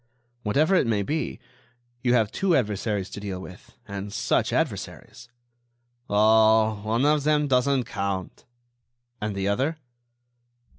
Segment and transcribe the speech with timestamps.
[0.41, 1.39] "Whatever it may be,
[2.01, 5.29] you have two adversaries to deal with, and such adversaries!"
[6.09, 6.79] "Oh!
[6.81, 8.45] one of them doesn't count."
[9.21, 9.77] "And the other?"